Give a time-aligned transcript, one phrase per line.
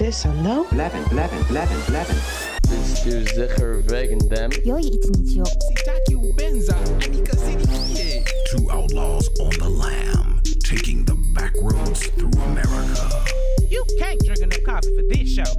[0.00, 2.16] zes aan no Blijven, blijven, blijven, blijven.
[3.34, 4.50] Zeggerwekkendem.
[4.62, 5.44] Joi iets niet, joh.
[5.44, 6.76] Sitaku Benza,
[8.44, 13.08] Two outlaws on the lam, taking the back roads through America.
[13.68, 15.52] You can't drink enough coffee for this show.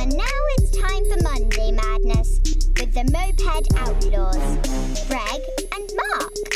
[0.00, 2.40] and now it's time for Monday Madness
[2.78, 4.58] with the Moped Outlaws,
[5.08, 5.40] Greg
[5.74, 6.50] and Mark.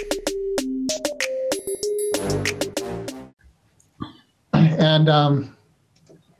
[4.85, 5.57] And um,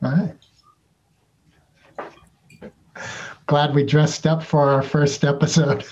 [0.03, 0.35] all right.
[3.47, 5.83] Glad we dressed up for our first episode.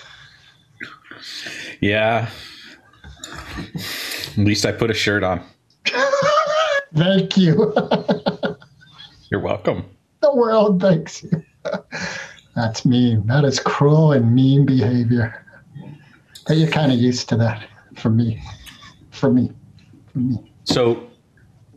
[1.82, 2.30] Yeah.
[3.58, 5.44] At least I put a shirt on.
[6.94, 7.74] Thank you.
[9.32, 9.86] You're welcome.
[10.22, 11.44] the world thanks you.
[12.56, 13.26] That's mean.
[13.26, 15.44] That is cruel and mean behavior.
[16.48, 18.44] But you're kind of used to that for me.
[19.10, 19.52] For me.
[20.12, 20.54] For me.
[20.66, 21.10] So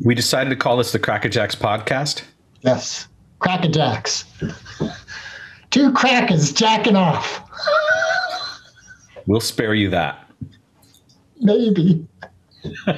[0.01, 2.23] we decided to call this the Crackerjacks podcast.
[2.63, 3.09] Yes.
[3.41, 4.25] Crackerjacks.
[5.71, 7.43] Two crackers jacking off.
[9.27, 10.31] We'll spare you that.
[11.41, 12.07] Maybe.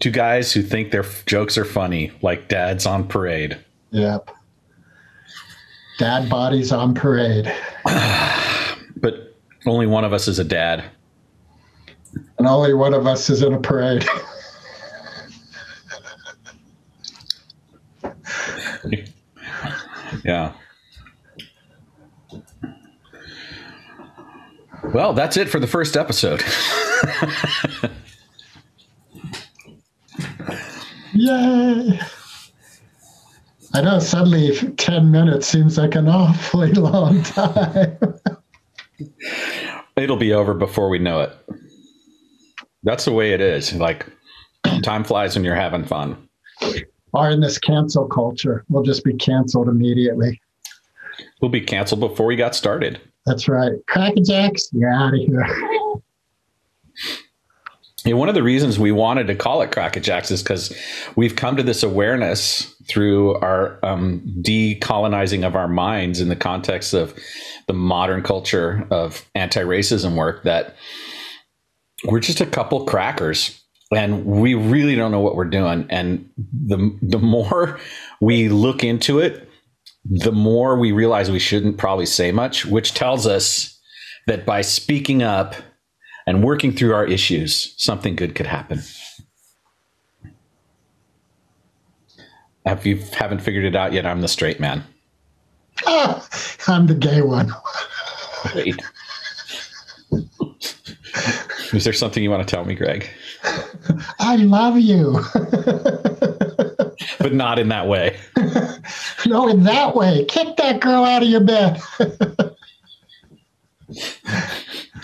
[0.00, 3.58] Two guys who think their f- jokes are funny, like dads on parade.
[3.90, 4.30] Yep.
[5.98, 7.52] Dad bodies on parade.
[8.98, 10.82] But only one of us is a dad.
[12.38, 14.06] And only one of us is in a parade.
[20.24, 20.52] Yeah.
[24.92, 26.42] Well, that's it for the first episode.
[31.14, 32.00] Yay!
[33.74, 37.98] I know suddenly 10 minutes seems like an awfully long time.
[39.96, 41.30] It'll be over before we know it.
[42.86, 43.74] That's the way it is.
[43.74, 44.06] Like,
[44.82, 46.16] time flies when you're having fun.
[47.12, 50.40] Are in this cancel culture, we'll just be canceled immediately.
[51.42, 53.00] We'll be canceled before we got started.
[53.26, 53.72] That's right.
[53.90, 55.46] Crackerjacks, you're out of here.
[58.04, 60.72] Yeah, one of the reasons we wanted to call it Crackerjacks is because
[61.16, 66.94] we've come to this awareness through our um, decolonizing of our minds in the context
[66.94, 67.18] of
[67.66, 70.76] the modern culture of anti-racism work that
[72.06, 73.62] we're just a couple crackers
[73.92, 77.78] and we really don't know what we're doing and the the more
[78.20, 79.48] we look into it
[80.04, 83.76] the more we realize we shouldn't probably say much which tells us
[84.26, 85.54] that by speaking up
[86.26, 88.82] and working through our issues, something good could happen.
[92.64, 94.82] If you haven't figured it out yet, I'm the straight man.
[95.86, 97.52] I'm the gay one.
[101.76, 103.06] Is there something you want to tell me, Greg?
[104.18, 105.20] I love you.
[107.18, 108.16] But not in that way.
[109.26, 110.24] no, in that way.
[110.26, 111.80] Kick that girl out of your bed.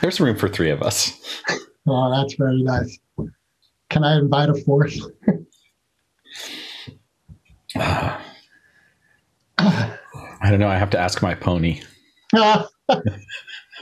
[0.00, 1.12] There's room for three of us.
[1.86, 2.98] oh, that's very nice.
[3.90, 4.94] Can I invite a fourth?
[7.76, 8.20] I
[10.42, 10.68] don't know.
[10.68, 11.82] I have to ask my pony.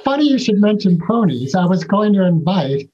[0.05, 1.55] Funny you should mention ponies.
[1.55, 2.91] I was going to invite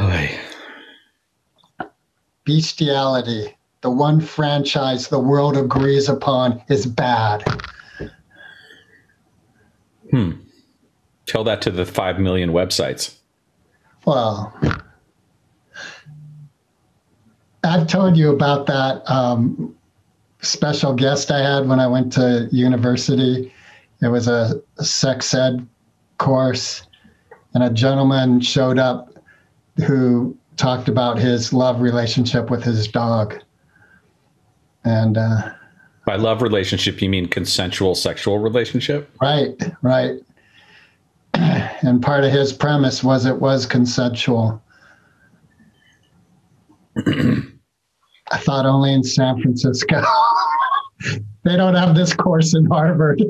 [0.00, 0.38] Oy.
[2.44, 3.56] bestiality.
[3.80, 7.42] The one franchise the world agrees upon is bad.
[10.10, 10.32] Hmm.
[11.26, 13.16] Tell that to the five million websites.
[14.04, 14.54] Well,
[17.64, 19.74] I've told you about that um,
[20.40, 23.52] special guest I had when I went to university.
[24.02, 25.66] It was a sex ed
[26.18, 26.86] course,
[27.54, 29.14] and a gentleman showed up
[29.86, 33.38] who talked about his love relationship with his dog.
[34.84, 35.52] And uh,
[36.04, 39.10] By love relationship, you mean consensual sexual relationship?
[39.20, 40.18] right, right.
[41.84, 44.62] And part of his premise was it was consensual.
[46.96, 50.00] I thought only in San Francisco.
[51.44, 53.20] they don't have this course in Harvard.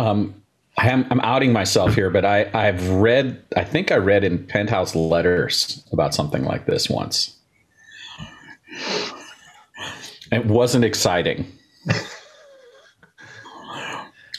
[0.00, 0.34] Um,
[0.78, 4.94] I'm, I'm outing myself here, but I, I've read, I think I read in Penthouse
[4.94, 7.36] Letters about something like this once.
[10.32, 11.52] It wasn't exciting.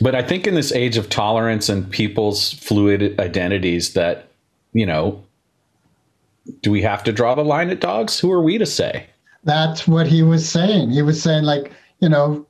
[0.02, 4.30] but I think in this age of tolerance and people's fluid identities, that,
[4.74, 5.24] you know,
[6.64, 8.20] do we have to draw the line at dogs?
[8.20, 9.06] Who are we to say?
[9.44, 10.90] That's what he was saying.
[10.90, 12.48] He was saying, like, you know,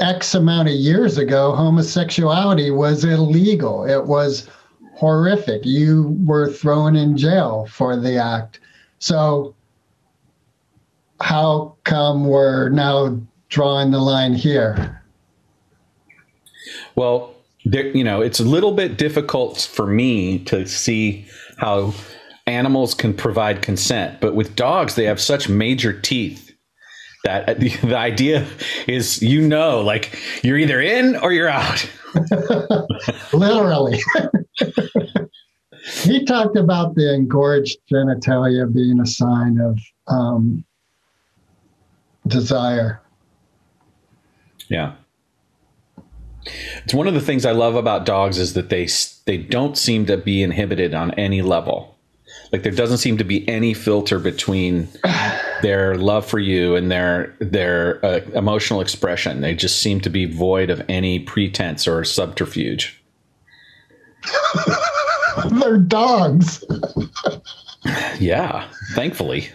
[0.00, 3.84] X amount of years ago, homosexuality was illegal.
[3.84, 4.48] It was
[4.94, 5.64] horrific.
[5.64, 8.60] You were thrown in jail for the act.
[8.98, 9.54] So,
[11.20, 15.02] how come we're now drawing the line here?
[16.94, 17.34] Well,
[17.64, 21.94] there, you know, it's a little bit difficult for me to see how
[22.46, 26.47] animals can provide consent, but with dogs, they have such major teeth
[27.28, 28.46] that the, the idea
[28.86, 31.88] is, you know, like you're either in or you're out.
[33.32, 34.00] Literally.
[36.02, 39.78] he talked about the engorged genitalia being a sign of
[40.08, 40.64] um,
[42.26, 43.00] desire.
[44.68, 44.94] Yeah.
[46.84, 48.88] It's one of the things I love about dogs is that they
[49.26, 51.98] they don't seem to be inhibited on any level.
[52.52, 54.88] Like there doesn't seem to be any filter between
[55.62, 59.40] their love for you and their their uh, emotional expression.
[59.40, 63.02] They just seem to be void of any pretense or subterfuge.
[65.50, 66.64] They're dogs.
[68.18, 69.48] Yeah, thankfully.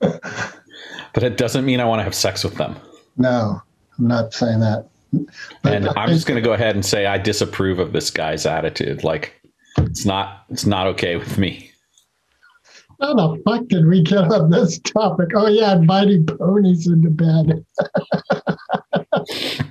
[0.00, 2.76] but it doesn't mean I want to have sex with them.
[3.16, 3.60] No,
[3.98, 4.88] I'm not saying that.
[5.62, 8.46] But And I'm just going to go ahead and say I disapprove of this guy's
[8.46, 9.04] attitude.
[9.04, 9.40] Like
[9.78, 11.71] it's not it's not okay with me.
[13.02, 15.30] How the fuck did we get on this topic?
[15.34, 17.66] Oh yeah, inviting ponies into bed.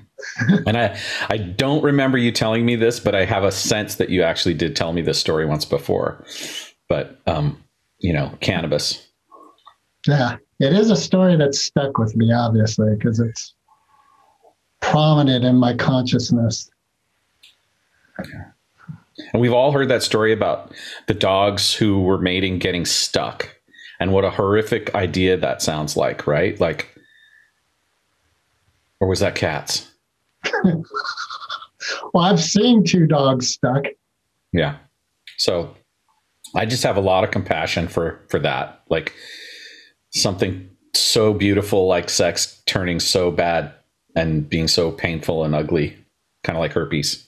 [0.66, 0.98] And I
[1.30, 4.54] I don't remember you telling me this, but I have a sense that you actually
[4.54, 6.24] did tell me this story once before.
[6.88, 7.62] But um,
[8.00, 9.07] you know, cannabis.
[10.07, 13.54] Yeah, it is a story that's stuck with me, obviously, because it's
[14.80, 16.69] prominent in my consciousness.
[19.34, 20.74] And we've all heard that story about
[21.08, 23.56] the dogs who were mating getting stuck
[24.00, 26.60] and what a horrific idea that sounds like, right?
[26.60, 26.88] Like
[29.00, 29.92] or was that cats?
[32.13, 33.86] Well, I've seen two dogs stuck.
[34.54, 34.78] Yeah.
[35.38, 35.75] So
[36.56, 38.81] I just have a lot of compassion for for that.
[38.90, 39.16] Like
[40.12, 43.74] something so beautiful like sex turning so bad
[44.16, 45.98] and being so painful and ugly,
[46.44, 47.28] kind of like herpes.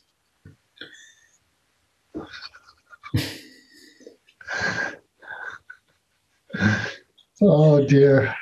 [7.45, 8.33] Oh dear.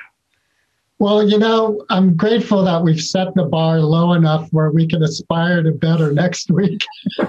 [1.00, 5.02] Well, you know, I'm grateful that we've set the bar low enough where we can
[5.02, 6.82] aspire to better next week.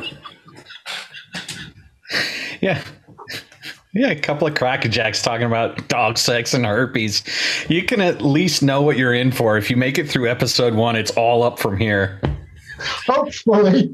[2.62, 2.82] Yeah.
[3.94, 7.24] Yeah, a couple of crackerjacks talking about dog sex and herpes.
[7.70, 9.58] You can at least know what you're in for.
[9.58, 12.22] If you make it through episode one, it's all up from here.
[12.80, 13.94] Hopefully.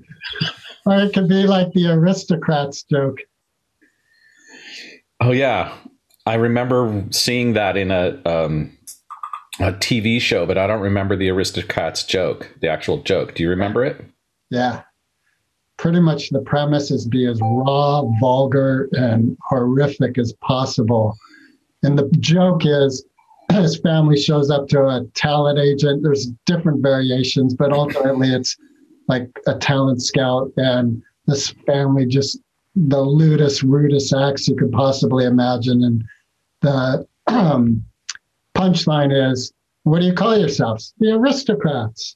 [0.85, 3.17] Or it could be like the aristocrats joke.
[5.19, 5.75] Oh yeah,
[6.29, 8.77] I remember seeing that in a um,
[9.59, 13.33] a TV show, but I don't remember the aristocrats joke, the actual joke.
[13.33, 14.05] Do you remember it?
[14.51, 14.83] Yeah.
[15.77, 21.15] Pretty much the premise is be as raw, vulgar, and horrific as possible.
[21.81, 23.03] And the joke is
[23.51, 26.03] his family shows up to a talent agent.
[26.03, 28.55] There's different variations, but ultimately it's
[29.07, 32.39] like a talent scout, and this family just
[32.75, 35.83] the lewdest, rudest acts you could possibly imagine.
[35.83, 36.03] And
[36.61, 37.83] the um,
[38.55, 39.53] punchline is,
[39.83, 40.93] "What do you call yourselves?
[40.99, 42.15] The aristocrats."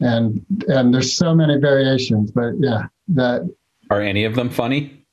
[0.00, 3.48] and and there's so many variations but yeah that
[3.90, 5.04] Are any of them funny?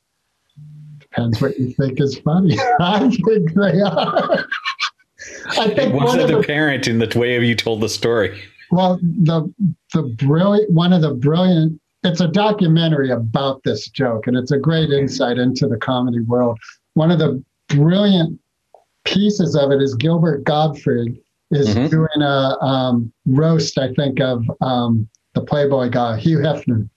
[0.99, 4.45] depends what you think is funny i think they are
[5.57, 8.41] i think one wasn't of the, apparent in the way you told the story.
[8.71, 9.53] well the
[9.93, 14.57] the brilliant one of the brilliant it's a documentary about this joke and it's a
[14.57, 16.59] great insight into the comedy world
[16.95, 17.41] one of the
[17.73, 18.39] brilliant
[19.05, 21.17] pieces of it is gilbert gottfried
[21.51, 21.89] is Mhm.
[21.89, 26.87] doing a um, roast i think of um, the playboy guy hugh hefner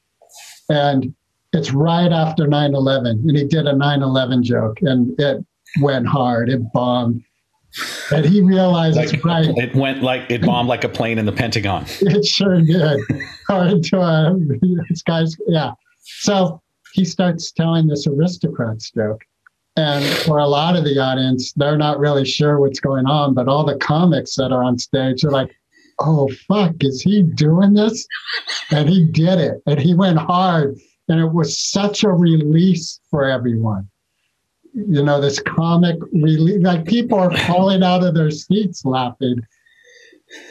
[0.70, 1.12] and
[1.52, 5.44] it's right after 9-11 and he did a 9-11 joke and it
[5.80, 7.22] went hard it bombed
[8.10, 11.32] and he realizes Like, right It went like it bombed like a plane in the
[11.32, 11.84] Pentagon.
[12.00, 12.98] it sure did.
[13.50, 14.34] or into a
[14.88, 15.72] this guy's yeah.
[16.22, 16.62] So
[16.94, 19.20] he starts telling this aristocrats joke.
[19.76, 23.46] And for a lot of the audience, they're not really sure what's going on, but
[23.46, 25.54] all the comics that are on stage are like,
[26.00, 28.06] oh fuck, is he doing this?
[28.70, 29.62] And he did it.
[29.66, 30.76] And he went hard.
[31.08, 33.88] And it was such a release for everyone.
[34.74, 39.40] You know, this comic relief, like people are falling out of their seats laughing.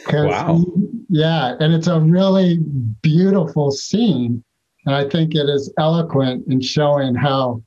[0.08, 0.56] Wow.
[0.56, 2.58] he- yeah, and it's a really
[3.02, 4.42] beautiful scene.
[4.86, 7.62] And I think it is eloquent in showing how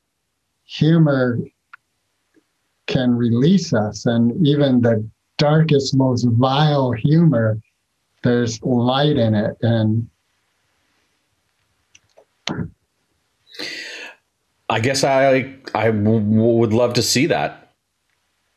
[0.69, 1.39] humor
[2.87, 4.05] can release us.
[4.05, 5.07] And even the
[5.37, 7.59] darkest, most vile humor,
[8.23, 9.57] there's light in it.
[9.61, 10.07] And
[14.69, 17.73] I guess I I w- would love to see that.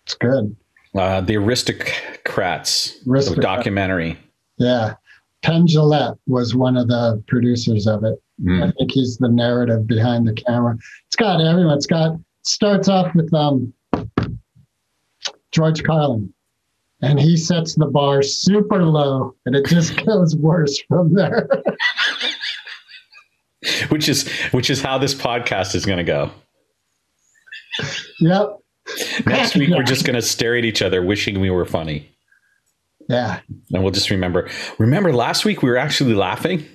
[0.04, 0.54] It's good.
[0.94, 4.18] Uh, the Aristocrats, the documentary.
[4.58, 4.94] Yeah.
[5.40, 8.21] Penn Jillette was one of the producers of it.
[8.40, 8.68] Mm.
[8.68, 10.76] I think he's the narrative behind the camera.
[11.06, 11.76] It's got everyone.
[11.76, 13.72] It's got starts off with um
[15.52, 16.32] George Carlin.
[17.04, 21.48] And he sets the bar super low and it just goes worse from there.
[23.90, 26.32] Which is which is how this podcast is going to go.
[28.18, 28.58] yep.
[29.24, 32.10] Next week we're just going to stare at each other, wishing we were funny,
[33.08, 33.38] Yeah.
[33.72, 34.50] and we'll just remember.
[34.78, 36.66] Remember last week we were actually laughing.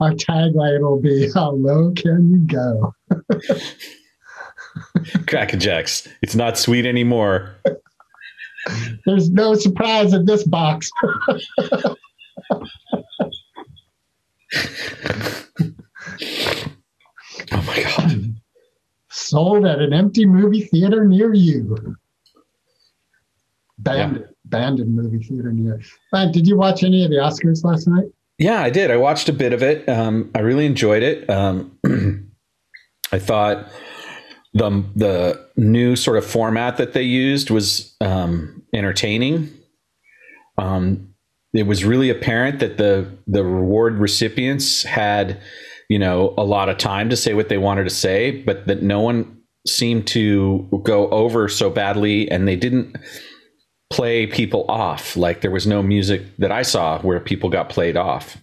[0.00, 2.94] Our tagline will be how low can you go?
[5.26, 6.06] Cracker Jacks.
[6.22, 7.56] It's not sweet anymore.
[9.04, 10.88] There's no surprise in this box.
[17.52, 18.34] Oh my god.
[19.10, 21.96] Sold at an empty movie theater near you.
[23.78, 25.80] Bandit, Bandit movie theater near.
[26.12, 28.06] Man, did you watch any of the Oscars last night?
[28.38, 28.90] Yeah, I did.
[28.90, 29.88] I watched a bit of it.
[29.88, 31.28] Um, I really enjoyed it.
[31.28, 31.76] Um,
[33.12, 33.68] I thought
[34.54, 39.50] the the new sort of format that they used was um, entertaining.
[40.56, 41.14] Um,
[41.52, 45.40] it was really apparent that the the reward recipients had,
[45.88, 48.82] you know, a lot of time to say what they wanted to say, but that
[48.82, 52.96] no one seemed to go over so badly, and they didn't
[53.90, 55.16] play people off.
[55.16, 58.36] Like there was no music that I saw where people got played off.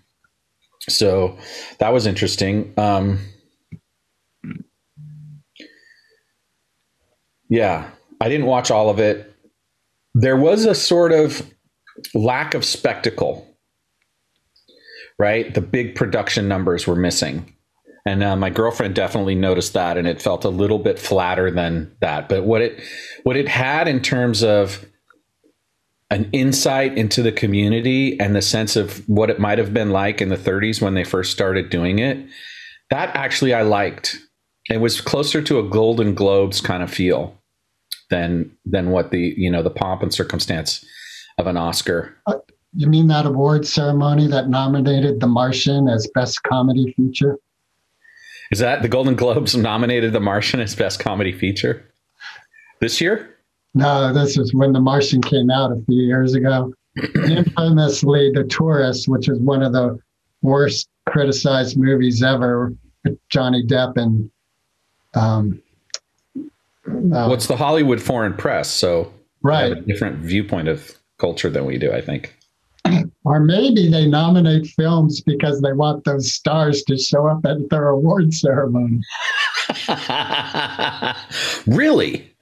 [0.89, 1.37] So
[1.79, 2.73] that was interesting.
[2.77, 3.19] Um,
[7.49, 7.89] yeah,
[8.21, 9.33] I didn't watch all of it.
[10.13, 11.51] There was a sort of
[12.13, 13.47] lack of spectacle,
[15.19, 15.53] right?
[15.53, 17.51] The big production numbers were missing.
[18.07, 21.95] And uh, my girlfriend definitely noticed that, and it felt a little bit flatter than
[22.01, 22.29] that.
[22.29, 22.79] But what it
[23.23, 24.85] what it had in terms of
[26.09, 30.21] an insight into the community and the sense of what it might have been like
[30.21, 32.17] in the 30s when they first started doing it,
[32.89, 34.17] that actually I liked.
[34.69, 37.35] It was closer to a Golden Globes kind of feel
[38.09, 40.85] than than what the you know the pomp and circumstance
[41.37, 42.15] of an Oscar.
[42.27, 42.35] Uh,
[42.75, 47.39] you mean that award ceremony that nominated The Martian as Best Comedy Feature?
[48.51, 51.83] Is that the Golden Globes nominated The Martian as best comedy feature
[52.79, 53.34] this year?
[53.75, 56.73] No, this is when The Martian came out a few years ago.
[57.15, 59.99] Infamously, The Tourist, which is one of the
[60.41, 64.31] worst criticized movies ever, with Johnny Depp and
[65.13, 65.61] um,
[66.37, 68.69] uh, What's the Hollywood Foreign Press?
[68.69, 69.03] So
[69.43, 69.71] they have right.
[69.71, 72.35] a different viewpoint of culture than we do, I think.
[73.23, 77.89] Or maybe they nominate films because they want those stars to show up at their
[77.89, 79.01] award ceremony.
[81.65, 82.34] really?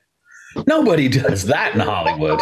[0.67, 2.39] Nobody does that in Hollywood.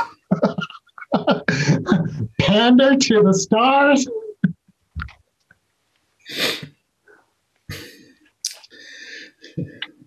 [2.40, 4.08] Pander to the stars.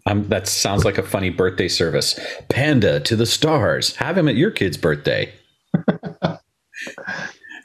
[0.07, 2.19] Um, that sounds like a funny birthday service.
[2.49, 3.97] Panda to the stars.
[3.97, 5.33] Have him at your kid's birthday.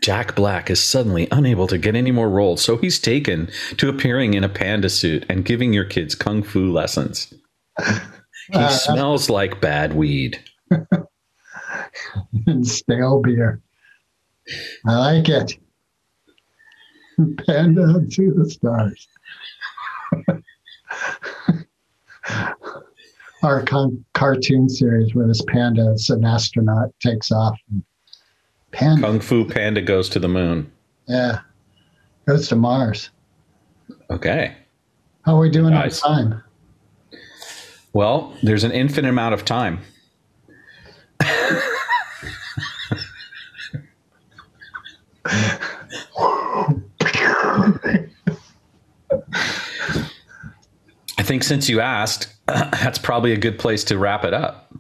[0.01, 4.33] Jack Black is suddenly unable to get any more roles, so he's taken to appearing
[4.33, 7.33] in a panda suit and giving your kids kung fu lessons.
[8.51, 10.39] He Uh, smells like bad weed.
[12.47, 13.61] and stale beer.
[14.87, 15.53] I like it.
[17.45, 19.07] Panda to the stars.
[23.41, 27.57] Our con- cartoon series where this panda is an astronaut takes off.
[27.71, 27.83] And
[28.71, 30.69] panda, Kung Fu Panda goes to the moon.
[31.07, 31.39] yeah,
[32.27, 33.11] goes to Mars.
[34.09, 34.55] Okay.
[35.23, 36.01] How are we doing Nice.
[36.03, 36.43] on time?
[37.93, 39.81] Well, there's an infinite amount of time.
[51.17, 54.71] I think since you asked, that's probably a good place to wrap it up.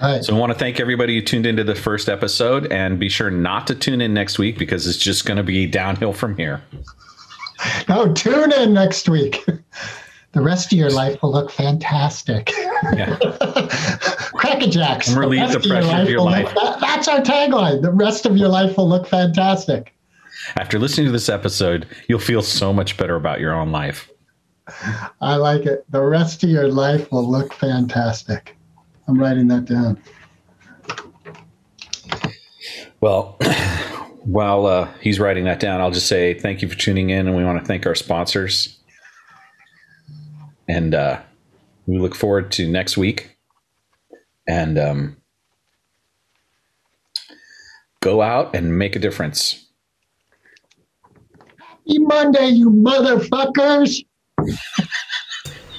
[0.00, 0.24] All right.
[0.24, 3.30] So I want to thank everybody who tuned into the first episode and be sure
[3.30, 6.62] not to tune in next week because it's just going to be downhill from here.
[7.88, 9.44] Oh, tune in next week.
[10.32, 12.50] The rest of your life will look fantastic.
[12.94, 13.16] Yeah.
[14.32, 15.08] Crackerjacks.
[15.08, 16.44] And relieve rest the pressure of your will life.
[16.46, 17.82] look- that- that's our tagline.
[17.82, 19.94] The rest of your life will look fantastic.
[20.56, 24.08] After listening to this episode, you'll feel so much better about your own life.
[25.20, 25.84] I like it.
[25.90, 28.56] The rest of your life will look fantastic.
[29.08, 30.00] I'm writing that down.
[33.00, 33.36] Well,
[34.24, 37.36] while uh, he's writing that down, I'll just say thank you for tuning in, and
[37.36, 38.78] we want to thank our sponsors.
[40.68, 41.20] And uh,
[41.86, 43.36] we look forward to next week.
[44.46, 45.16] And um,
[48.00, 49.66] go out and make a difference.
[51.58, 54.04] Happy Monday, you motherfuckers.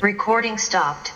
[0.02, 1.13] Recording stopped.